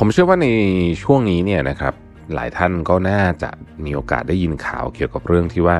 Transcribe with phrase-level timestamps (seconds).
[0.06, 0.48] มเชื่อว่าใน
[1.02, 1.94] ช่วงนี้เนี่ยนะครับ
[2.34, 3.50] หลายท่านก็น่าจะ
[3.84, 5.76] มีโอกาสได้ยินข่าวเกี่ยวกับเรื่องที่ว่า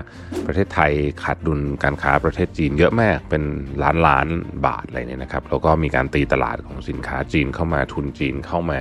[0.47, 0.93] ประเทศไทย
[1.23, 3.43] ขาดดุลการค้าประเทศจีนเยอะมากเป็น
[3.83, 4.27] ล้านล้าน
[4.67, 8.81] บาทอะไรเนี่ยนะครับแล้วก็มีการตีตลาดของสินค้าจีนเข้ามาทุนจีนเข้ามา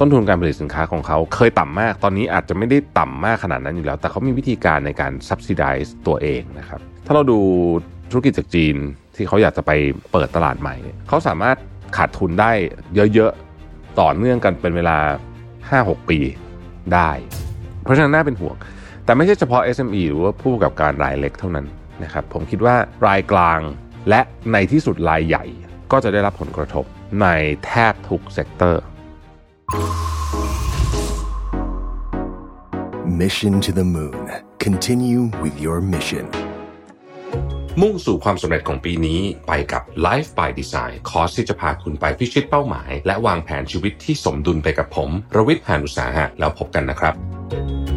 [0.00, 7.38] ต้นทุนการผลิตสินค้าของเขาเคยต่ำมาก ตอนนี้อาจจะไม่ได้ต่ำมากขนาดนั้นอยู่แล้ว แต่เขามีวิธีการในการ subsidize ตัวเองนะครับถ้าเราดู
[8.10, 8.76] ธุรกิจจากจีน
[9.16, 9.72] ที่เขาอยากจะไป
[10.12, 11.56] เปิดตลาดใหม่เนี่ยเขาสามารถ
[11.96, 12.52] ขาดทุนได้
[13.14, 13.45] เยอะๆ
[14.00, 14.96] ต่อเนื่องกันเป็นเวลา
[15.58, 16.18] 5-6 ปี
[16.94, 17.10] ได้
[17.82, 18.56] เพราะฉะนั้นน่าเป็นห่วง
[19.04, 21.66] แต่ไม่ใช่เฉพาะ SME หรือว่าผู้ประกอบการรายเล็กเท่านั้น
[22.02, 23.60] นะครับผมคิดว่ารายกลาง
[24.08, 24.20] และ
[24.52, 25.44] ในที่สุดรายใหญ่
[25.92, 26.84] ก็จะได้รับผลกระทบ
[27.22, 27.26] ใน
[27.66, 28.82] แทบทุกเซกเตอร์
[33.20, 34.24] Mission to the Moon.
[34.58, 36.45] Continue with your mission.
[37.82, 47.95] มุ่งสู่ความสำเร็จของปีนี้ไปกับ Life by Design คอร์สที่จะพาคุณไปพิชิตเป้าหมาย และวางแผนชีวิตที่สมดุลไปกับผม รวิทย์หานุสาหะแล้วพบกันนะครับ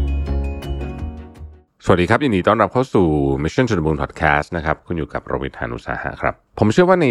[1.92, 3.08] วัสดีครับยินดีต้อนรับเข้าสู่
[3.44, 7.08] Mission to the Moon Podcast นะครับคุณอยู่กับโรวิทานุสาหะครับ ผมเชื่อว่าใน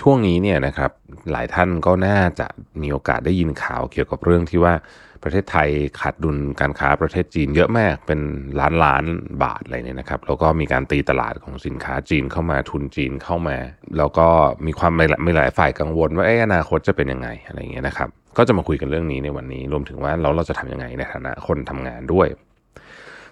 [0.00, 0.90] ช่วงนี้เนี่ยนะครับ
[1.32, 2.46] หลายท่านก็น่าจะ
[2.82, 4.74] มีโอกาสได้ยินข่าวเกี่ยวกับเรื่องที่ว่า
[5.22, 5.68] ประเทศไทย
[6.00, 8.20] ขาดดุลการค้าประเทศจีนเยอะมากเป็น
[8.60, 9.04] ล้านล้าน
[9.42, 13.56] บาทอะไรเนี่ยนะครับแล้วก็มีการตีตลาดของสินค้าจีนเข้ามาทุนจีนเข้ามา
[13.98, 14.26] แล้วก็
[14.66, 14.92] มีความ
[15.24, 22.28] ไม่หลายฝ่ายกังวล ว่าอนาคตจะเป็นยังไงอะไรเงี้ยนะครับก็จะมาคุยกันเรื่องนี้ในวันนี้ รวมถึงว่าเราเราจะทำยังไงในฐานะคนทำงานด้วย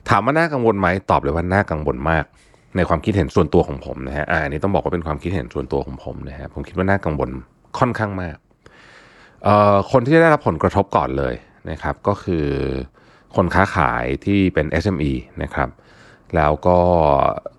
[0.08, 2.24] ถามว่าน่ากังวลไหมตอบเลยว่าน่ากังวลมาก
[2.76, 7.30] ในความคิดเห็นส่วนตัวของผมนะฮะอันนี้ต้องบอกว่าเป็นความคิดเห็นส่วนตัวของผมนะฮะผมคิดว่าน่ากังวล
[7.78, 8.36] ค่อนข้างมาก
[9.44, 11.34] เอ่อคนที่ได้รับผลกระทบก่อนเลย
[11.70, 12.46] นะครับก็คือ
[13.36, 15.68] คนค้าขายที่เป็น SME นะครับ
[16.36, 16.78] แล้วก็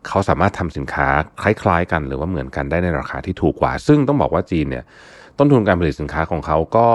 [0.07, 1.07] เขาสามารถทำสินค้า
[1.43, 4.83] คล้ายๆ กัน หรือว่าเหมือนกันได้ในราคาที่ถูกกว่า ซึ่งต้องบอกว่าจีนเนี่ย
[5.37, 6.87] ต้นทุนการผลิตสินค้าของเขาก็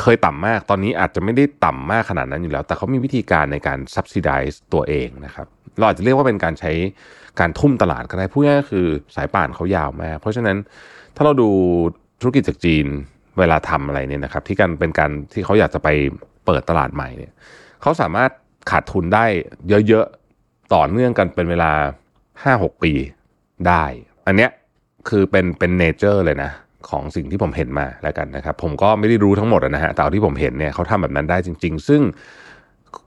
[0.00, 5.46] เคยต่ำมาก ตอนนี้อาจจะไม่ได้ต่ำมากขนาดนั้นอยู่แล้ว แต่เขามีวิธีการในการ subsidize ตัวเองนะครับ
[5.78, 6.72] เราอาจจะเรียกว่าเป็นการใช้
[7.40, 8.86] การทุ่มตลาดก็ได้พูดง่ายๆคือ
[9.16, 10.56] สายป่านเขายาวมาก เพราะฉะนั้น
[11.16, 11.50] ถ้าเราดู
[12.20, 12.86] ธุรกิจจากจีน
[13.38, 15.88] เวลาทำอะไรเนี่ยนะครับ ที่การเป็นการที่เขาอยากจะไป
[16.46, 17.32] เปิดตลาดใหม่เนี่ย
[17.82, 18.30] เขาสามารถ
[18.70, 19.24] ขาดทุนได้
[19.88, 21.70] เยอะๆ ต่อเนื่องกันเป็นเวลา
[22.26, 22.92] 5-6 ปี
[23.68, 23.84] ได้
[24.26, 24.50] อันเนี้ย
[25.08, 26.50] คือเป็นเป็นเนเจอร์เลยนะ
[26.90, 32.00] ของสิ่งที่ผมเห็นมาแล้วกันนะครับ ผมก็ไม่ได้รู้ทั้งหมดนะฮะแต่ที่ผมเห็นเนี่ยเขาทำแบบนั้นได้จริง ๆ ซึ่ง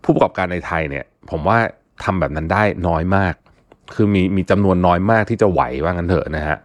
[0.04, 1.58] ผู้ประกอบการในไทยเนี่ย ผมว่า
[2.04, 3.34] ทำแบบนั้นได้น้อยมาก
[3.96, 6.58] คือมีมีจำนวนน้อยมากที่จะไหวว่างั้นเถอะนะฮะ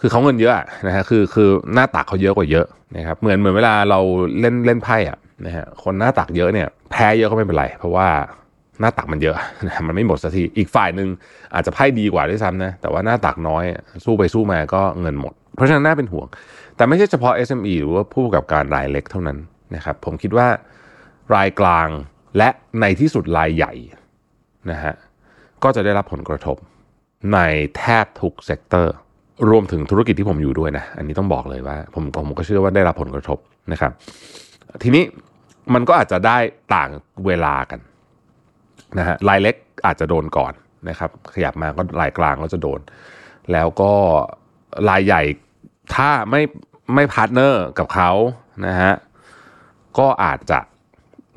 [0.00, 0.54] คือเขาเงินเยอะ
[0.86, 4.00] นะฮะคือคือหน้าตักเขาเยอะกว่าเยอะนะครับเหมือนเหมือนเวลาเรา
[4.40, 8.08] เล่นเล่นไพ่อะนะฮะคนหน้าตักเยอะเนี่ยแพ้เยอะก็ไม่เป็นไร เพราะว่า
[8.80, 9.36] หน้าตักมันเยอะ
[9.66, 11.08] นะมันไม่หมดสักทีอีกฝ่ายหนึ่ง
[11.54, 13.64] อาจจะไพ่ดีกว่าด้วยซ้ำนะแต่ว่าหน้าตักน้อย
[14.04, 16.26] สู้ไปสู้มาก็เงินหมด เพราะฉะนั้นน่าเป็นห่วง
[16.76, 19.38] แต่ไม่ใช่เฉพาะ SME หรือว่าผู้ประกอบการรายเล็กเท่านั้น
[19.76, 20.48] นะครับ ผมคิดว่า
[21.34, 21.88] รายกลาง
[22.38, 22.48] และ
[22.80, 23.72] ในที่สุดรายใหญ่
[24.70, 24.94] นะฮะ
[25.62, 26.56] ก็จะได้รับผลกระทบ
[27.34, 27.38] ใน
[27.76, 28.94] แทบทุก sector
[29.50, 33.38] รวมถึงธุรกิจที่ผมอยู่ด้วยนะ อันนี้ต้องบอกเลยว่า ผมผมก็เชื่อว่าได้รับผลกระทบ
[33.72, 33.92] นะครับ
[34.82, 35.04] ทีนี้
[35.74, 36.38] มันก็อาจจะได้
[36.74, 36.90] ต่าง
[37.26, 37.80] เวลากัน
[38.98, 39.54] นะฮะรายเล็ก
[39.86, 40.52] อาจจะโดนก่อน
[40.88, 42.80] นะครับ ขยับมาก็รายกลางก็จะโดน
[43.52, 43.92] แล้วก็
[44.90, 45.22] รายใหญ่
[45.94, 46.42] ถ้าไม่
[46.94, 48.10] ไม่ partner กับเขา
[48.66, 48.92] นะฮะ
[49.98, 50.58] ก็อาจจะ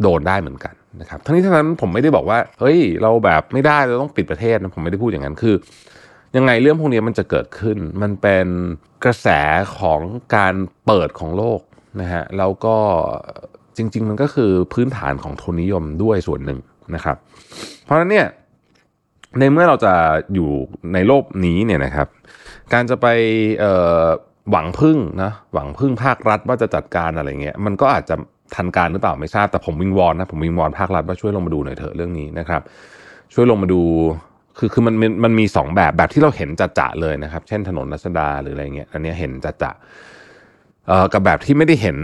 [0.02, 5.56] โดนได้เหมือนกันนะครับทั้งนี้ทั้งนั้นผมไม่ได้บอกว่าเฮ้ยเราแบบไม่ได้เราต้องปิดประเทศนะผมไม่ได้พูดอย่างนั้นคือ
[6.36, 8.47] ยังไงเรื่องพวกนี้มันจะเกิดขึ้น มันเป็น
[9.03, 9.28] กระแส
[9.78, 10.00] ของ
[10.36, 10.53] การ
[10.86, 11.59] เปิดของโลก
[12.02, 12.75] นะฮะแล้วก็
[13.78, 16.59] จริง ๆ มันก็คือพื้นฐานของทุนนิยมด้วยส่วนหนึ่ง
[16.96, 17.18] นะครับ
[17.84, 18.28] เพราะฉะนั้นเนี่ย
[19.40, 19.94] ในเมื่อเราจะ
[20.34, 20.52] อยู่
[20.94, 22.08] ในโลกนี้เนี่ยนะครับ
[22.74, 23.08] การจะไป
[24.52, 28.16] หวังพึ่งนะหวังพึ่งภาครัฐว่าจะจัดการอะไรเงี้ยมันก็อาจจะ
[28.56, 32.62] ทันการหรือเปล่าไม่ทราบแต่ผมวิงวอนนะผมวิงวอนภาครัฐว่าช่วยลงมาดูหน่อยเถอะเรื่องนี้นะครับ
[33.34, 33.81] ช่วยลงมาดู
[34.58, 39.72] คือคือมันมันมีสองแบบแบบที่เราเห็นจะจะเลยนะครับ เช่นถนนรัชดาหรืออะไรเงี้ยอันนี้เห็นจะจะ
[40.88, 41.98] เอ่อกับแบบที่ไม่ได้เห็น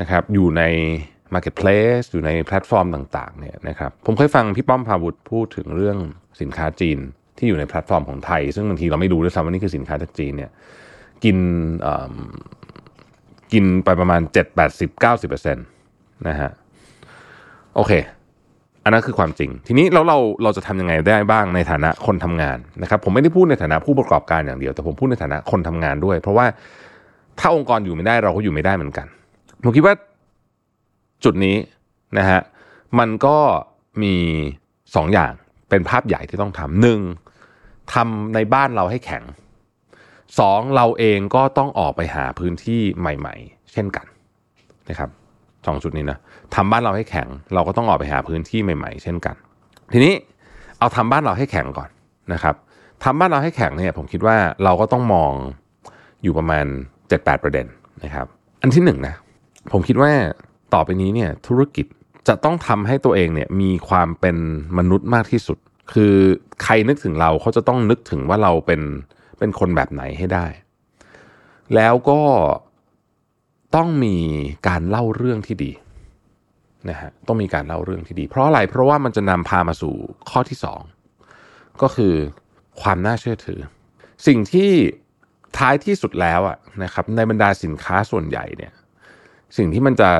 [0.00, 0.62] นะครับอยู่ใน
[1.34, 5.96] marketplace อยู่ในแพลตฟอร์มต่างๆเนี่ยนะครับผมเคยฟังพี่ป้อมภาวุธพูดถึงเรื่อง
[6.40, 6.98] สินค้าจีน
[7.38, 10.50] ที่อยู่ในแพลตฟอร์มของไทย ซึ่งบางทีเราไม่รู้ด้วยซ้ำว่านี่คือสินค้าจากจีนเนี่ย
[11.24, 11.38] กิน
[13.52, 16.50] กินไปประมาณ 7 80 90%นะฮะ
[17.76, 17.92] โอเค
[18.84, 26.46] อันนั้นคือความจริง ทีนี้แล้วเราเราจะทำยังไงได้บ้างในฐานะคนทำงานนะครับผมไม่ได้พูดในฐานะผู้ประกอบการอย่างเดียว แต่ผมพูดในฐานะคนทำงานด้วย เพราะว่า
[27.38, 29.06] ถ้าองค์กรอยู่ไม่ได้เราก็อยู่ไม่ได้เหมือนกัน
[29.62, 29.94] ผมคิดว่า
[31.24, 31.56] จุดนี้
[32.18, 32.40] นะฮะ
[32.98, 33.36] มันก็
[34.02, 34.14] มี
[34.94, 35.32] สองอย่าง
[35.68, 37.00] เป็นภาพใหญ่ที่ต้องทำหนึ่ง
[37.94, 39.22] ทำในบ้านเราให้แข็ง
[40.38, 44.06] สองเราเองก็ต้องออกไปหาพื้นที่ใหม่ ๆ เช่นกัน
[44.88, 45.10] นะครับ
[45.66, 46.18] สองจุดนี้นะ
[46.54, 49.34] ทำบ้านเราให้แข็ง เราก็ต้องออกไปหาพื้นที่ใหม่ ๆ เช่นกัน
[49.92, 50.14] ทีนี้
[50.78, 51.90] เอาทำบ้านเราให้แข็งก่อน
[52.32, 52.54] นะครับ
[53.04, 55.32] ทำบ้านเราให้แข็งเนี่ยผมคิดว่าเราก็ต้องมอง
[56.22, 56.66] อยู่ประมาณ
[57.04, 57.66] 7-8 ประเด็น
[58.04, 58.26] นะครับ
[58.62, 59.14] อันที่หนึ่งนะ
[59.72, 60.12] ผมคิดว่า
[60.74, 61.86] ต่อไปนี้เนี่ยธุรกิจ
[62.28, 64.36] จะต้องทำให้ตัวเองเนี่ยมีความเป็น
[64.78, 65.58] มนุษย์มากที่สุด
[65.92, 66.14] คือ
[66.62, 68.80] ใครนึกถึงเราเขาจะต้องนึกถึงว่าเราเป็น
[69.38, 70.46] เป็นคนแบบไหนให้ได้
[71.74, 72.20] แล้วก็
[73.76, 74.16] ต้องมี
[74.68, 75.72] การเล่าเรื่องที่ดี
[76.90, 79.94] นะฮะต้องมีการเล่าเรื่องที่ดี เพราะอะไรเพราะว่ามันจะนำพามาสู่
[80.30, 80.80] ข้อที่สอง
[81.82, 82.14] ก็คือ
[82.80, 83.60] ความน่าเชื่อถือ
[84.26, 84.70] สิ่งที่
[85.58, 88.72] ท้ายที่สุดแล้วอะนะครับในบรรดาสินค้าส่วนใหญ่เนี่ย
[89.56, 90.10] สิ่งที่มันจะ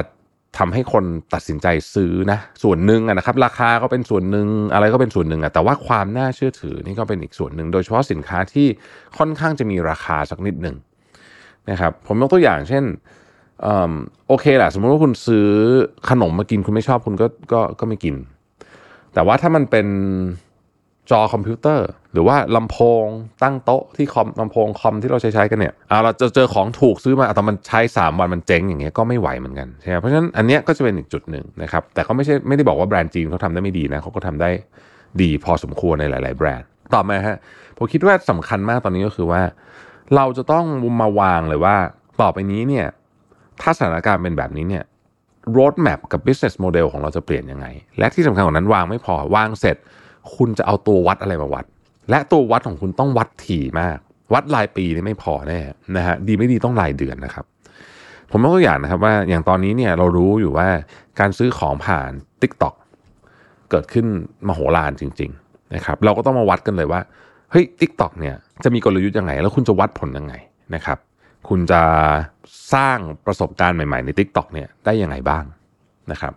[0.59, 1.05] ทำให้คน
[1.35, 8.67] ตัดสินใจซื้อนะส่วนหนึ่งนะครับ ราคาก็เป็นส่วนหนึ่งอะไรก็เป็นส่วนหนึ่งอะแต่ว่าความน่าเชื่อถือนี่ก็เป็นอีกส่วนหนึ่ง โดยเฉพาะสินค้าที่
[9.19, 10.77] ค่อนข้างจะมีราคาสักนิดหนึ่ง
[11.71, 12.85] นะครับผมยกตัวอย่างเช่น
[14.29, 15.49] โอเคแหละสมมติว่าคุณซื้อ
[16.11, 18.15] ขนมมากินคุณไม่ชอบคุณก็ก็ก็ไม่กิน
[19.15, 19.87] แต่ว่าถ้ามันเป็น
[21.11, 23.07] จอคอมพิวเตอร์ หรือว่าลำโพง
[23.43, 34.51] ตั้งโต๊ะที่คอมลำโพงคอมที่เราใช้ใช้กันเนี่ยเอาเราจะเจอของถูกซื้อมาแต่มันใช้ 3 วันมันเจ๊งอย่างเงี้ยก็ไม่ไหวเหมือนกันใช่ไหมเพราะฉะนั้นอันเนี้ยก็จะเป็นอีกจุดหนึ่งนะครับแต่เขาไม่ใช่ไม่ได้บอกว่าแบรนด์จีนเขาทำได้ไม่ดีนะเขาก็ทำได้
[35.23, 37.37] ดีพอสมควรในหลาย ๆ แบรนด์ต่อมาฮะ
[37.77, 39.43] ผมคิดว่าสำคัญมากตอนนี้ก็คือว่า
[40.17, 40.65] เราจะต้อง
[41.01, 41.77] มาวางเลยว่า
[42.21, 42.87] ต่อไปนี้เนี่ย
[43.61, 44.85] ถ้าสถานการณ์เป็นแบบนี้เนี่ย
[45.57, 47.67] road map กับ business model ของเราจะเปลี่ยนยังไง
[47.99, 49.77] และที่สำคัญกว่านั้นวางไม่พอวางเสร็จ
[50.37, 51.65] คุณจะเอาตัววัดอะไรมาวัด
[52.11, 53.99] และตัววัดของคุณต้องวัดถี่มาก
[54.33, 55.61] วัดรายปีนี่ไม่พอแน่
[55.97, 57.45] นะฮะดีไม่ดีต้องรายเดือนนะครับ
[58.31, 60.69] ผมยกตัวอย่างนะครับว่าอย่างตอนนี้เนี่ยเรารู้อยู่ว่า
[61.21, 62.11] การซื้อของผ่าน
[62.43, 62.75] TikTok
[63.71, 64.07] เกิดขึ้น
[64.49, 67.01] มโหฬารจริง ๆนะครับ เราก็ต้องมาวัดกันเลยว่า
[67.51, 68.35] เฮ้ย TikTok เนี่ย
[68.65, 70.35] จะมีกลยุทธ์ยังไง แล้วคุณจะวัดผลยังไง
[70.75, 70.99] นะครับ
[71.49, 71.83] คุณจะ
[72.75, 75.45] สร้างประสบการณ์ใหม่ๆใน TikTok เนี่ยได้ยังไงบ้าง
[76.13, 76.33] นะครับ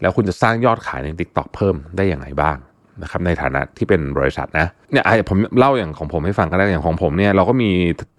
[0.00, 2.56] แล้วคุณจะสร้างยอดขายใน TikTok เพิ่มได้ยังไงบ้าง
[3.02, 7.70] นะครับในฐานะที่เป็นบริษัทนะเนี่ยผมเล่าอย่างของผมให้ฟังก็ได้อย่างของผมเนี่ยเราก็มี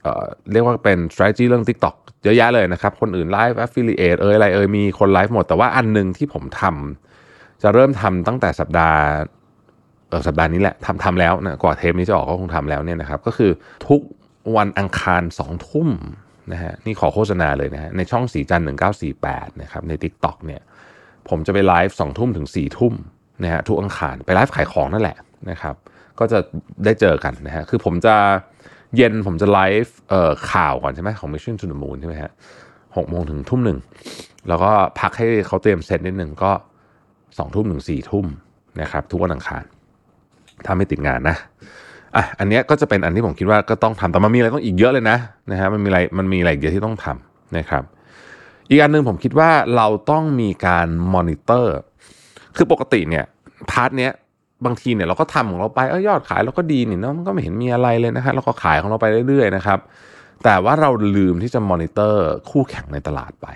[0.03, 9.01] เเรียกว่าเป็น strategy เรื่อง TikTok เยอะแยะเลยนะครับ คนอื่นไลฟ์ affiliate เอยอะไรเอยมีคนไลฟ์หมด แต่ว่าอันหนึ่งที่ผมทำจะเริ่มทำตั้งแต่สัปดาห์
[10.09, 13.51] เออสัปดาห์นี้แหละทำทำแล้วนะกว่าเทปนี้จะออกก็คงทำแล้วเนี่ยนะครับก็คือ
[13.87, 14.01] ทุก
[14.55, 15.89] วันอังคารสองทุ่ม
[16.51, 20.61] นะฮะนี่ขอโฆษณาเลยนะฮะในช่องสีจันหนึ่งเก้าสี่แปดนะครับใน TikTok เนี่ย
[21.29, 22.93] ผมจะไปไลฟ์สองทุ่มถึงสี่ทุ่ม
[23.43, 25.17] นะฮะทุกอังคารไปไลฟ์ขายของนั่นแหละ
[25.49, 25.75] นะครับ
[26.19, 26.39] ก็จะ
[26.85, 28.15] ได้เจอกันนะฮะคือผมจะ
[28.95, 29.95] เย็นผมจะไลฟ์
[30.51, 32.31] ข่าวก่อนใช่ไหมของ Mission to the Moon ใช่ไหมฮะ
[32.97, 33.77] หกโมงถึงทุ่มหนึ่ง
[34.47, 36.51] แล้วก็พักให้เขาเตรียมเซตนิดหนึ่งก็
[37.37, 38.25] สองทุ่มถึงสี่ทุ่ม
[38.81, 39.63] นะครับ ทุกวันอังคาร
[40.65, 41.37] ถ้าไม่ติดงานนะ
[42.15, 45.17] อะอันนี้ก็จะเป็นอันที่ผมคิดว่าก็ต้องทำแต่มันมีอะไรต้องอีกเยอะเลยนะ
[45.51, 47.83] นะฮะมันมีอะไรมันมีอะไรเยอะที่ต้องทำนะครับ
[48.69, 51.77] อีกอันหนึ่งผมคิดว่าเราต้องมีการมอนิเตอร์
[52.55, 53.25] คือปกติเนี่ย
[53.71, 54.11] part เนี้ย
[54.65, 59.79] บางทีเนี่ยเราก็ทำของเราไปเออยอดขายเราก็ดีนี่เนาะมันก็ไม่เห็นมีอะไรเลยนะฮะเราก็ขายของเราไปเรื่อยๆนะครับ
[60.43, 63.47] แต่ว่าเราลืมที่จะมอนิเตอร์คู่แข่งในตลาดไป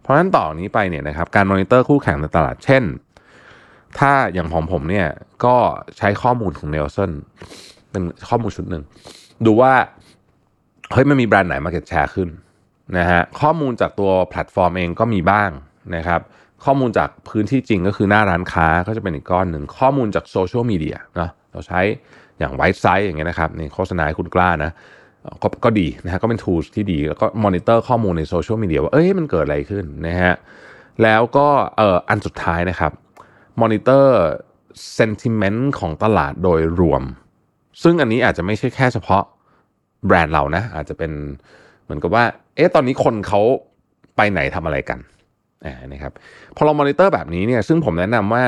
[0.00, 2.82] เพราะฉะนั้นต่อนี้ไปเนี่ยนะครับการมอนิเตอร์คู่แข่งในตลาดเช่น
[3.98, 5.08] ถ้าอย่างของผมเนี่ย
[5.44, 5.56] ก็
[5.98, 7.10] ใช้ข้อมูลของ Nielsen
[7.90, 8.82] เป็นข้อมูลชุดหนึ่ง
[9.46, 9.72] ดูว่า
[10.92, 12.28] เฮ้ยมันมีแบรนด์ไหน market share ขึ้น
[12.98, 15.50] นะฮะข้อมูลจากตัวแพลตฟอร์มเองก็มีบ้าง
[15.96, 16.20] นะครับ
[16.64, 21.80] ข้อมูลจากพื้นที่จริงก็คือหน้าร้านค้าก็จะเป็นอีกก้อนหนึ่งข้อมูลจากโซเชียลมีเดียนะเราใช้
[22.38, 30.34] อย่าง Wisesight อย่างเงี้ยนะครับนี่โฆษณาคุณกล้านะก็ดีนะฮะก็เป็น tools ที่ดี แล้วก็มอนิเตอร์ข้อมูลในโซเชียลมีเดียว่าเอ้ยมันเกิดอะไรขึ้นนะฮะ
[31.02, 32.92] แล้วก็เอ่ออันสุดท้ายนะครับ
[33.60, 37.02] monitor sentiment ของตลาดโดยรวม
[37.82, 39.22] ซึ่งอันนี้อาจจะไม่ใช่แค่เฉพาะ
[40.06, 41.12] แบรนด์เรานะอาจจะเป็น
[41.84, 42.24] เหมือนกับว่า
[42.56, 43.40] เอ๊ะตอนนี้คนเขา
[44.16, 44.98] ไปไหนทำอะไรกัน
[45.92, 46.12] นะครับ
[46.56, 48.44] พอเรามอนิเตอร์แบบนี้เนี่ยซึ่งผมแนะนำว่า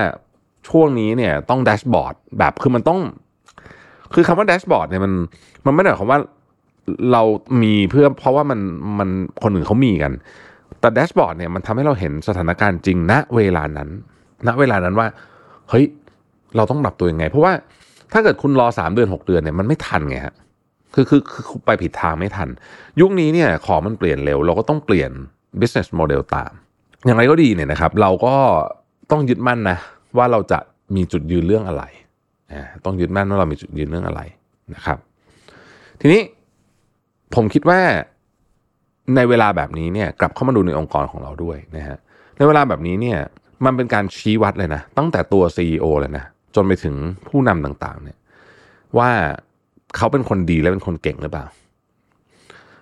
[0.68, 3.00] ช่วงนี้เนี่ยต้อง dashboard แบบคือมันต้อง
[4.14, 5.12] คือคำว่า dashboard เนี่ยมัน
[5.66, 6.20] มันไม่ได้หมายความว่า
[7.12, 7.22] เรา
[7.62, 8.60] มีเพื่อเพราะว่ามัน
[8.98, 9.08] มัน
[9.42, 10.12] คนอื่นเขามีกัน
[10.80, 13.88] แต่ dashboard เนี่ยมันทำให้เราเห็นสถานการณ์จริงณเวลานั้น
[14.46, 15.06] ณเวลานั้นว่า
[15.70, 15.84] เฮ้ย
[16.56, 17.52] เราต้องปรับตัวยังไง เพราะว่า
[18.12, 20.34] ถ้าเกิดคุณรอสามเดือนหกเดือนเนี่ยมันไม่ทันไงฮะ
[20.94, 22.48] คือคือคือไปผิดทางไม่ทัน
[23.00, 25.10] ยุคนี้เนี่ยของมันเปลี่ยนเร็ว เราก็ต้องเปลี่ยน
[25.60, 26.52] business model ตาม
[27.06, 28.34] อย่างไรก็ดีเนี่ยนะครับ เราก็
[29.10, 29.78] ต้องยึดมั่นนะ
[30.16, 30.58] ว่าเราจะ
[30.96, 31.84] มีจุดยืนเรื่องอะไร
[32.84, 34.20] ต้องยึดมั่นว่าเรามีจุดยืนเรื่องอะไร
[34.74, 34.98] นะครับ
[36.00, 36.22] ทีนี้
[37.34, 37.80] ผมคิดว่า
[39.16, 41.98] ในเวลาแบบนี้เนี่ยกลับเข้ามาดูในองค์กรของเราด้วยนะฮะ
[42.36, 43.18] ในเวลาแบบนี้เนี่ย
[43.64, 46.94] มันเป็นการชี้วัดเลยนะ ตั้งแต่ตัว CEO เลยนะ จนไปถึง
[47.28, 48.18] ผู้นำต่างๆ เนี่ย
[48.98, 49.10] ว่า
[49.96, 51.46] เขาเป็นคนดีและเป็นคนเก่งหรือเปล่า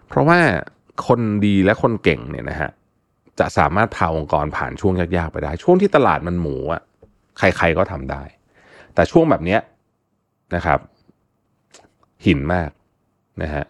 [0.08, 0.38] เพราะว่า
[1.06, 2.70] คนดีและคนเก่งเนี่ยนะฮะ
[3.40, 6.82] จะสามารถพาองค์กรผ่านช่วงยากๆไปได้ ช่วงที่ตลาดมันหมูอะ
[7.38, 8.22] ใครๆก็ทำได้
[8.94, 9.60] แต่ช่วงแบบเนี้ย
[10.54, 10.78] นะครับ
[12.26, 12.70] หินมาก
[13.42, 13.64] นะฮะ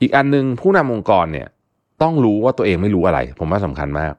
[0.00, 1.48] อีกอันนึงผู้นำองค์กรเนี่ย
[2.02, 4.12] ต้องรู้ว่าตัวเองไม่รู้อะไร ผมว่าสำคัญมาก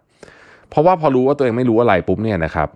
[0.70, 2.70] เพราะว่าพอรู้ว่าตัวเองไม่รู้อะไรปุ๊บเนี่ยนะครับ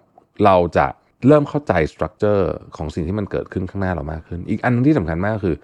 [0.45, 0.87] เราจะ
[1.27, 5.55] เริ่มเข้าใจ structure ของสิ่งที่มันเกิดขึ้นข้างหน้าเรามากขึ้น อีกอันนึงที่สำคัญมากคือ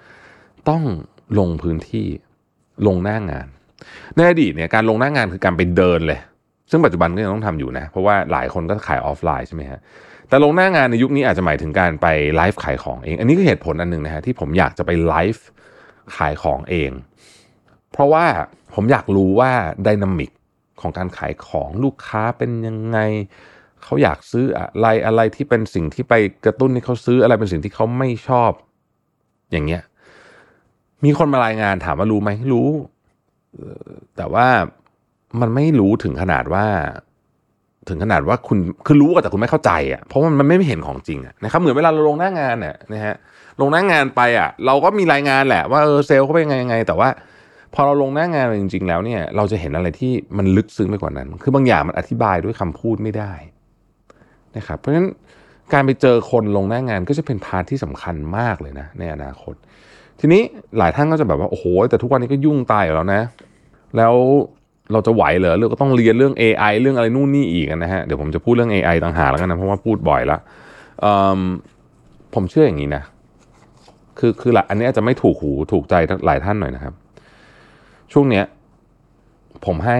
[0.69, 0.83] ต้อง
[1.39, 2.07] ลงพื้นที่
[2.87, 3.47] ลงหน้างงาน
[4.15, 6.19] ในอดีตเนี่ยการลงหน้างานคือการไปเดินเลย
[6.69, 9.79] ซึ่งปัจจุบันก็ยังต้องทำอยู่นะ เพราะว่าหลายคนก็ขายออฟไลน์ใช่ไหมฮะ
[10.29, 15.43] แต่ลงหน้างานในยุคนี้อาจจะหมายถึงการไปไลฟ์ขายของเอง อันนี้ก็เหตุผลอันหนึ่งนะฮะที่ผมอยากจะไปไลฟ์
[16.17, 16.91] ขายของเอง
[17.91, 18.25] เพราะว่า
[18.75, 19.51] ผมอยากรู้ว่า
[19.87, 20.31] ดินามิก
[20.81, 22.99] ของการขายของลูกค้าเป็นยังไง
[23.83, 26.13] เขาอยากซื้ออะไรอะไรที่เป็นสิ่งที่ไป
[26.45, 28.51] กระตุ้นให้เขาซื้ออะไรเป็นสิ่งที่เขาไม่ชอบ
[29.51, 29.83] อย่างเงี้ย
[31.05, 32.69] มีคนมารายงานถามว่ารู้ไหมรู้
[34.17, 34.47] แต่ว่า
[35.41, 36.65] มันไม่รู้ถึงขนาดว่า
[37.89, 43.15] ถึงขนาดว่าคุณคือรู้แต่คุณไม่เข้าใจอะเพราะว่ามันไม่เห็นของจริงอะนะครับเหมือนเวลาเราลงหน้างานเนี่ยนะฮะ
[43.61, 47.09] ลงหน้างานไปอะ เราก็มีรายงานแหละว่าเออเซลล์เขาเป็นยังไงยังไง แต่ว่า
[47.73, 53.31] พอเราลงหน้างานจริง ๆ แล้วเนี่ย เราจะเห็นอะไรที่มันลึกซึ้งไปกว่านั้น คือบางอย่างมันอธิบายด้วยคำพูดไม่ได้
[54.57, 55.09] นะครับเพราะฉะนั้น
[55.73, 59.55] การไปเจอคนลงหน้างานก็จะเป็น part ที่สำคัญมากเลยนะในอนาคต
[60.19, 60.41] ทีนี้
[60.77, 63.21] หลายท่านก็จะแบบว่าโอ้โหแต่ทุกวันนี้ก็ยุ่งตายอยู่แล้วนะ
[63.97, 64.15] แล้ว
[64.93, 70.37] เราจะไหวเหรอเราก็ต้องเรียนเรื่อง AI เรื่องอะไรนู่นนี่อีกนะฮะ เดี๋ยวผมจะพูดเรื่อง AI ต่างหากแล้วกันนะเพราะว่าพูดบ่อยละ
[72.33, 73.03] ผมเชื่ออย่างนี้นะ
[74.19, 75.93] คือคือหละอันนี้อาจจะไม่ถูกหูถูกใจ
[76.25, 76.93] หลายท่านหน่อยนะครับ
[78.13, 78.45] ช่วงเนี้ย
[79.65, 79.99] ผมให้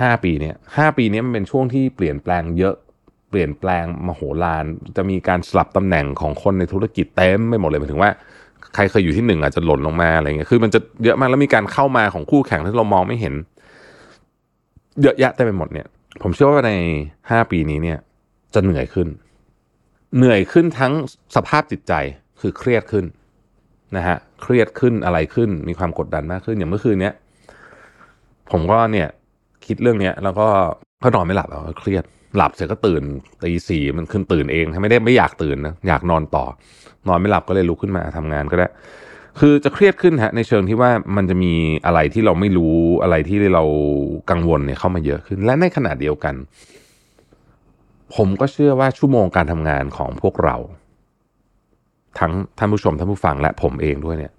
[0.00, 2.74] ห้าปีเนี้ยห้าปีเนี้ยมันเป็นช่วงที่เปลี่ยนแปลงเยอะ
[3.30, 4.64] เปลี่ยนแปลงมโหฬาร
[4.96, 8.10] จะมีการสลับตำแหน่งของคนในธุรกิจเต็มไปหมดเลยหมายถึงว่า
[8.74, 13.34] ใครเคยอยู่ที่หนึ่งอาจจะหล่นลงมาอะไรเงี้ยคือมันจะเยอะมากแล้วมีการเข้ามาของคู่แข่งที่เรามองไม่เห็น
[15.02, 15.86] เยอะแยะเต็มไปหมดเนี่ย
[16.22, 16.72] ผมเชื่อว่าใน
[17.30, 17.98] ห้าปีนี้เนี่ย
[18.54, 19.08] จะเหนื่อยขึ้น
[20.16, 20.92] เหนื่อยขึ้นทั้ง
[21.36, 21.92] สภาพจิตใจ
[22.40, 23.04] คือเครียดขึ้น
[23.96, 27.14] นะฮะเครียดขึ้นอะไรขึ้น มีความกดดันมากขึ้นอย่างเมื่อคืนเนี้ย
[28.50, 29.08] ผมก็เนี่ย
[29.66, 30.48] คิดเรื่องเนี้ย แล้วก็
[31.02, 32.04] ก็นอนไม่หลับแล้วเครียด
[32.36, 33.02] หลับเสร็จก็ตื่น
[33.42, 36.44] ตีสี่มันขึ้นตื่นเองไม่ได้ไม่อยากตื่นนะอยากนอนต่อ
[37.08, 38.68] นอนไม่หลับก็เลยลุกขึ้นมาทำงานก็ได้
[39.38, 41.52] คือจะเครียดขึ้นฮะในเชิงที่ว่ามันจะมี
[41.86, 43.64] อะไรที่เราไม่รู้อะไรที่เรา
[44.30, 46.34] กังวลเนี่ยเข้ามาเยอะขึ้น และในขณะเดียวกัน
[48.14, 50.56] ผมก็เชื่อว่าชั่วโมงการทำงานของพวกเรา
[52.18, 54.32] ทั้งท่านผู้ชมท่านผู้ฟังและผมเองด้วยเนี่ย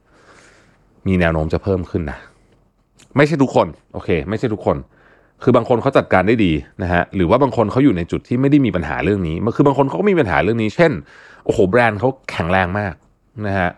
[1.08, 2.18] มีแนวโน้มจะเพิ่มขึ้นนะ
[3.18, 4.78] ไม่ใช่ทุกคน โอเค ไม่ใช่ทุกคน
[5.44, 6.52] คือบางคนเขาจัดการได้ดี
[6.84, 10.92] นะฮะหรือว่าบางคนเขาอยู่ในจุดที่ไม่ได้มีปัญหาเรื่องนี้มันคือบางคนเขาก็มีปัญหาเรื่องนี้ เช่น
[11.46, 12.94] โอ้โหแบรนด์เขาแข็งแรงมาก
[13.48, 13.70] นะฮะ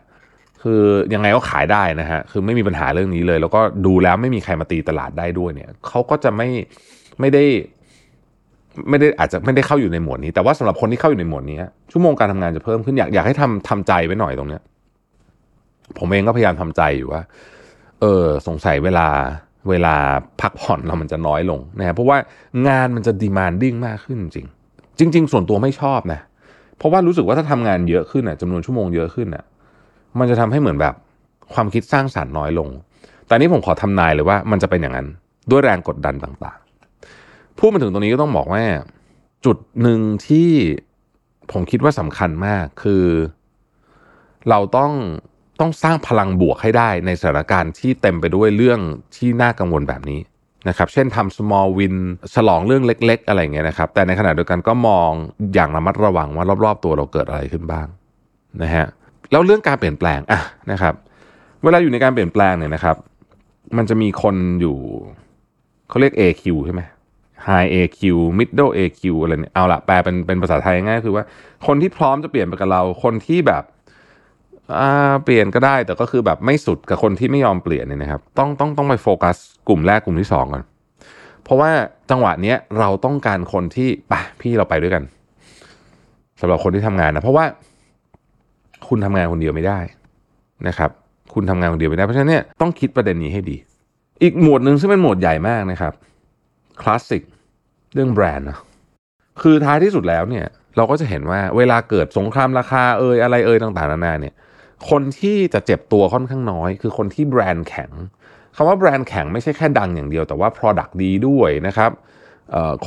[0.67, 6.47] คือยังไงก็ขายได้นะฮะคือไม่มีปัญหาเรื่องนี้เลย แล้วก็ดูแล้วไม่มีใครมาตีตลาดได้ด้วยเนี่ยเขาก็จะไม่
[7.19, 7.43] ไม่ได้
[8.89, 11.57] ไม่ได้อาจจะไม่ได้เข้าอยู่ในหมวดนี้ แต่ว่าสำหรับคนที่เข้าอยู่ในหมวดนี้
[11.91, 14.61] ชั่วโมงการทำงานจะเพิ่มขึ้นอยากอยากให้ทำทำใจไว้หน่อยตรงเนี้ย
[15.97, 17.21] ผมเองก็พยายามทำใจอยู่ว่า
[18.01, 19.07] เออ สงสัยเวลา
[19.69, 19.95] เวลา
[20.41, 22.17] พักผ่อนเรามันจะน้อยลงนะเพราะว่า
[22.67, 26.19] งานมันจะดีมานดิ้งมากขึ้นจริง จริง ๆ ส่วนตัวไม่ชอบนะ
[26.77, 29.43] เพราะว่ารู้สึกว่าถ้าทำงานเยอะขึ้นอะจำนวนชั่วโมงเยอะขึ้นอะ
[30.19, 30.95] มันจะทำให้เหมือนแบบ
[31.53, 32.69] ความคิดสร้างสารรค์น้อยลง
[33.27, 35.07] แต่นี้ผมขอทำนายเลยว่ามันจะเป็นอย่างนั้น
[35.51, 38.63] ด้วยแรงกดดันต่างๆ พูดมาถึงตรงนี้ก็ต้องบอกว่า
[39.45, 40.49] จุดหนึ่งที่
[41.51, 43.05] ผมคิดว่าสำคัญมากคือ
[44.49, 44.91] เราต้อง
[45.59, 48.79] ต้องสร้างพลังบวกให้ได้ในสถานการณ์ที่เต็มไปด้วยเรื่อง
[49.15, 50.19] ที่น่ากังวลแบบนี้
[50.69, 51.95] นะครับ เช่นทำ small win
[52.35, 55.09] ฉลองเรื่องเล็ก ๆ อะไรเงี้ยนะครับ แต่ในขณะเดียวกันก็มอง
[55.53, 57.87] อย่างระมัดระวังว่ารอบ ๆ ตัวเราเกิดอะไรขึ้นบ้าง
[58.61, 58.87] นะฮะ
[59.31, 60.41] แล้วเรื่องการเปลี่ยนแปลงอะ
[60.71, 60.93] นะครับ
[61.63, 62.95] เวลาอยู่ในการเปลี่ยนแปลงเนี่ยนะครับ
[63.77, 64.77] มันจะมีคนอยู่
[65.89, 66.81] เขาเรียก AQ ใช่ไหม
[67.47, 68.01] High AQ
[68.39, 71.23] Middle AQ อะไรเนี่ยเอาละแปลเป็นเป็นภาษาไทยง่ายคือว่า
[71.67, 73.63] คนที่พร้อมจะเปลี่ยนไปกับเรา คนที่แบบ
[75.23, 79.35] เปลี่ยนก็ได้แต่ก็คือแบบไม่สุดกับคนที่ไม่ยอมเปลี่ยนเนี่ยนะครับ ต้องต้องต้องไปโฟกัส
[79.67, 80.63] กลุ่มแรกกลุ่มที่สองก่อน
[81.43, 81.69] เพราะว่า
[82.09, 85.03] จังหวะเนี้ยเราต้องการคนที่ไปพี่เราไปด้วยกัน
[86.39, 87.45] สำหรับคนที่ทำงานนะเพราะว่า
[88.89, 89.79] คุณทำงานคนเดียวไม่ได้
[90.67, 90.91] นะครับ
[91.33, 93.57] คุณทำงานคนเดียวไม่ได้เพราะฉะนั้นเนี่ยต้องคิดประเด็นนี้ให้ดี
[94.23, 95.93] อีกหมวดหนึ่งซึ่งเป็นหมวดใหญ่มากนะครับ
[96.81, 97.23] คลาสสิก
[97.93, 98.59] เรื่องแบรนด์นะ
[99.41, 100.45] คือท้ายที่สุดแล้วเนี่ย
[100.77, 104.33] เราก็จะเห็นว่าเวลาเกิดสงครามราคาเอ่ยอะไรเอ่ยต่างๆนานาเนี่ย
[104.89, 107.91] คนที่จะเจ็บตัวค่อนข้างน้อย คือคนที่แบรนด์แข็ง
[108.55, 111.91] คำว่าแบรนด์แข็งไม่ใช่แค่ดังอย่างเดียวแต่ว่า Product ดีด้วยนะครับ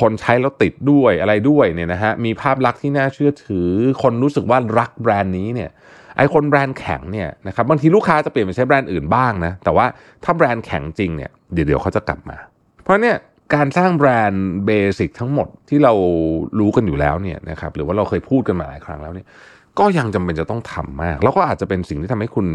[0.00, 3.68] คนใช้แล้วติดด้วยอะไรด้วยเนี่ยนะฮะมีภาพลักษณ์ที่น่าเชื่อถือ
[4.02, 5.70] คนรู้สึกว่ารักแบรนด์นี้เนี่ย
[6.16, 9.86] ไอคนแบรนด์แข็งเนี่ยนะครับบางทีลูกค้าจะเปลี่ยนไปใช้แบรนด์อื่นบ้างนะแต่ว่า
[10.24, 12.36] ถ้าแบรนด์แข็งจริงเนี่ยเดี๋ยวเดี๋ยวเขาจะกลับมา
[12.82, 13.16] เพราะเนี่ย
[13.54, 15.92] การสร้างแบรนด์เบสิกทั้งหมดที่เรา
[16.58, 19.26] รู้กันอยู่แล้วเนี่ยนะครับหรือว่าเราเคยพูดกันมาหลายครั้งแล้วเนี่ย
[19.78, 22.46] ก็ยังจำเป็นจะต้องทำมาก แล้วก็อาจจะเป็นสิ่งที่ทำให้คุณ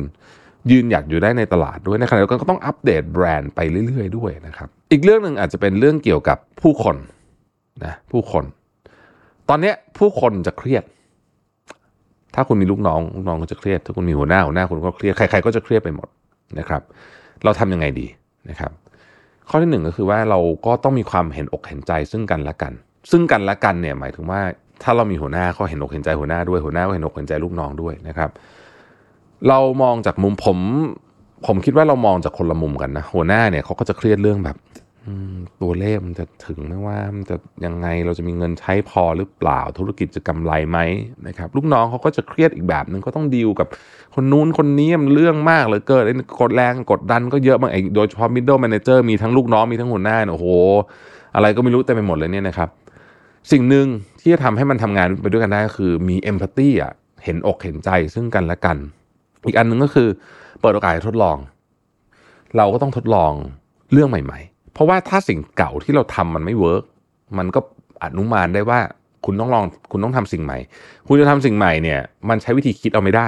[0.71, 6.95] ยืนหยัดอยู่ได้ในตลาดด้วยในขณะเดียวกันก็ต้องอัปเดตแบรนด์ไปเรื่อย ๆ ด้วยนะครับ อีกเรื่องหนึ่งอาจจะเป็นเรื่องเกี่ยวกับผู้คน
[7.85, 8.43] นะผู้คน
[9.49, 10.83] ตอนนี้ผู้คนจะเครียด
[12.35, 16.07] ถ้าคุณมีลูกน้องลูกน้องก็จะเครียด ถ้าคุณมีหัวหน้าหัวหน้าคุณก็เครียดใครๆก็จะเครียดไปหมด
[16.59, 16.81] นะครับ
[17.43, 18.07] เราทำยังไงดี
[18.49, 18.71] นะครับ
[19.49, 22.73] ข้อที่หนึ่งก็คือว่าเราก็ต้องมีความเห็นอกเห็นใจซึ่งกันและกัน
[23.11, 24.41] ซึ่งกันและกันเนี่ยหมายถึงว่า
[24.83, 28.29] ถ้าเรามีหัวหน้าเขาเห็นอกเห็นใจหัวหน้าด้วยหัวหน้าก็เห็นอกเห็นใจลูกน้องด้วยนะครับ
[29.47, 30.59] เรามองจากมุมผม
[31.47, 34.57] ผมคิดว่าเรามองจากคนละมุมกันนะหัวหน้าเนี่ยเขาก็จะเครียดเรื่องแบบ
[35.61, 40.79] ตัวเลขมันจะถึงไหมว่ามันจะยังไงเราจะมีเงินใช้พอหรือเปล่าธุรกิจจะกำไรไหม
[41.27, 43.67] นะครับลูกน้องเขาก็จะเครียดอีกแบบหนึ่งก็ต้องดีลกับ
[44.15, 50.47] คนนู้นคนนี้มันเรื่องมากเลยเกินไอ้กดแรงกดดันก็เยอะมากไอ้โดยเฉพาะ middle manager มีทั้งลูกน้องมีทั้งหัวหน้าเนี่ยโอ้โห
[51.35, 52.69] อะไรก็ไม่รู้เต็มไปหมดเลยเนี่ยนะครับ
[53.51, 53.85] สิ่งหนึ่ง
[54.19, 56.93] ที่จะทำให้มันทำงานไปด้วยกันได้ก็คือมี empathy อะ
[57.23, 58.77] เห็นอกเห็นใจซึ่งกันและกัน
[59.45, 60.07] อีกอันหนึ่งก็คือ
[60.61, 61.37] เปิดโอกาสทดลอง
[62.57, 63.33] เราก็ต้องทดลอง
[63.91, 66.83] เรื่องใหม่ ๆ เพราะว่าถ้าสิ่งเก่าที่เราทำมันไม่ work
[67.37, 67.59] มันก็
[68.03, 68.79] อนุมานได้ว่า
[69.25, 70.57] คุณต้องลองคุณต้องทำสิ่งใหม่
[71.07, 71.99] คุณจะทำสิ่งใหม่เนี่ย
[72.29, 73.27] มันใช้วิธีคิดเอาไม่ได้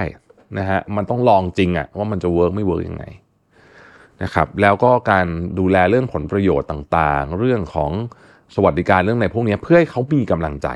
[0.58, 3.06] นะฮะมันต้องลองจริงอะว่ามันจะ work ไม่ work ยังไง
[4.24, 5.26] นะครับแล้วก็การ
[5.60, 7.92] ดูแลเรื่องผลประโยชน์ต่างๆ เรื่องของ
[8.56, 10.68] สวัสดิการเรื่องในพวกนี้เพื่อให้เขามีกำลังใจ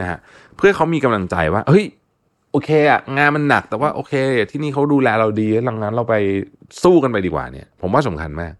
[0.00, 0.18] นะฮะ
[0.56, 1.84] เพื่อเขามีกำลังใจว่าเฮ้ย
[2.52, 4.12] โอเคอะงานมันหนักแต่ว่าโอเค
[4.50, 6.14] ที่นี่เขาดูแลเราดีหลังนั้นเราไป
[6.82, 8.52] สู้กันไปดีกว่าเนี่ย ผมว่าสำคัญมาก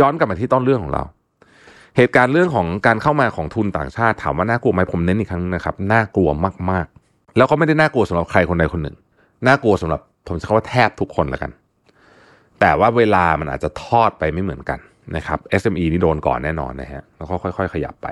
[0.00, 1.02] ย้อนกลับมาที่ต้นเรื่องของเรา
[1.96, 6.28] เหตุการณ์เรื่องของการเข้ามาของทุนต่างชาติถามว่าน่ากลัวไหมผมเน้นอีกครั้งนะครับน่ากลัว
[6.70, 8.96] มากๆ แล้วก็ไม่ได้น่ากลัวสำหรับใครคนใดคนหนึ่ง
[9.46, 11.50] น่ากลัวสำหรับผมจะคำว่าแทบทุกคนแล้วกัน
[12.60, 14.78] แต่ว่าเวลามันอาจจะทอดไปไม่เหมือนกัน
[15.16, 18.08] นะครับ SME นี่โดนก่อนแน่นอนนะฮะแล้วก็ค่อย ๆ ขยับไป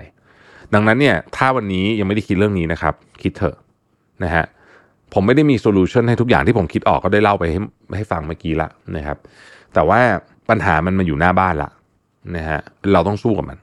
[0.75, 3.57] ดังนั้นเนี่ยถ้าวันนี้ยังไม่ได้คิดเรื่องนี้นะครับ คิดเถอะ
[4.25, 4.45] นะฮะ
[5.13, 7.61] ผมไม่ได้มีโซลูชันให้ทุกอย่างที่ผมคิดออกก็ได้เล่าไปให้
[7.97, 9.19] ให้ฟังเมื่อกี้ละนะครับ
[9.75, 10.01] แต่ว่า
[10.51, 11.71] ปัญหามันมาอยู่หน้าบ้านละ
[12.37, 12.61] นะฮะ
[12.93, 13.59] เราต้องสู้กับมัน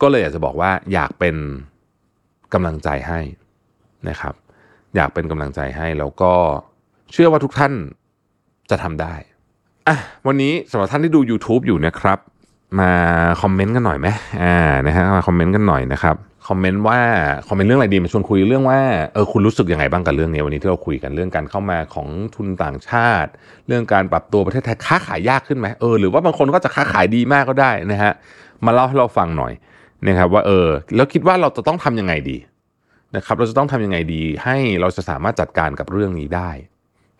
[0.00, 1.36] ก็เลยอยากจะบอกว่าอยากเป็น
[2.54, 3.20] กำลังใจให้
[4.08, 4.34] นะครับ
[4.96, 6.32] อยากเป็นกำลังใจให้แล้วก็
[7.12, 7.72] เชื่อว่าทุกท่าน
[8.70, 9.14] จะทำได้
[9.88, 12.18] อะวันนี้สำหรับท่านที่ดู YouTube อยู่นะครับ
[12.80, 12.90] มา
[13.42, 14.08] คอมเมนต์กันหน่อยไหม
[14.42, 16.16] อ่านะฮะมาคอมเมนต์กันหน่อยนะครับ
[16.50, 17.00] คอมเมนต์ว่า
[17.48, 18.80] คอมเมนต์เรื่องอะไรดีมาชวนคุยเรื่องว่า
[19.14, 23.30] เออคุณรู้สึกยังไงบ้างกับเรื่องนี้วันนี้ที่เราคุยกันเรื่องการเข้ามาของทุนต่างชาติ
[23.66, 28.12] เรื่องการปรับตัวประเทศไทยค้าขายยากขึ้นไหมเออหรือว่าบางคนก็จะค้าขายดีมากก็ได้นะฮะ
[28.64, 29.52] มาเล่าให้เราฟังหน่อย
[30.06, 32.36] นะครับว่าเออแล้วคิดว่าเราจะต้องทำยังไงดี
[33.16, 36.50] นะครับเราจะต้องทำยังไงดีให้เราจะสามารถจัดการกับเรื่องนี้ได้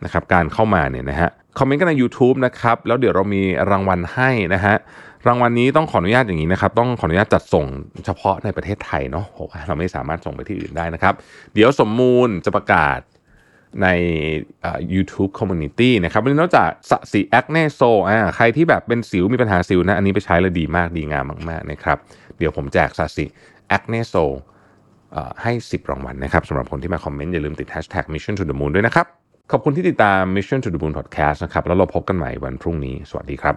[0.04, 4.76] นะครับการเข้ามาเนี่ยนะฮะ คอมเมนต์กันใน YouTube นะครับ แล้วเดี๋ยวเรามีรางวัลให้นะฮะ
[5.28, 7.66] รางวัลนี้ต้องขออนุญาตอย่างนี้นะครับ ต้องขออนุญาตจัดส่ง
[8.06, 11.14] เฉพาะในประเทศไทยเนาะเพราะว่าเราไม่สามารถส่งไปที่อื่นได้นะครับ
[11.54, 12.98] เดี๋ยวสมมูลจะประกาศ
[13.82, 13.88] ใน
[14.94, 21.98] YouTube Community นะครับนอกจาก Sasi Acne Solอ่าใครที่แบบเป็นสิวมีปัญหาสิวนะ อันนี้ไปใช้แล้วดีมากดีงามมากๆนะครับ
[22.38, 24.14] เดี๋ยวผมแจก Sasi Acne Sol
[25.42, 29.06] ให้ 10 รางวัลนะครับสำหรับคนที่มาคอมเมนต์อย่าลืมติด hashtag mission to the moon ด้วยนะครับ
[29.54, 33.54] ขอบคุณที่ติดตาม Mission to the Moon Podcast นะครับ แล้วเราพบกันใหม่วันพรุ่งนี้ สวัสดีครับ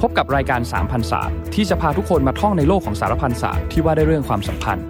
[0.00, 4.84] พบกับรายการสารพันศาสตร์ที่จะพาทุกคนมาท่องในโลกของสารพันศาสตร์ที่ว่าด้วยเรื่องความสัมพันธ์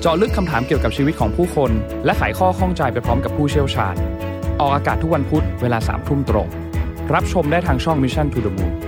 [0.00, 1.70] เจาะลึกคำถามเกี่ยวกับชีวิตของผู้คน
[2.04, 3.94] และไขข้อข้องใจไปพร้อมกับผู้เชี่ยวชาญ
[4.60, 6.48] ออกอากาศทุกวันพุธเวลาสามทุ่มตรง
[7.14, 8.87] รับชมได้ทางช่อง Mission to the Moon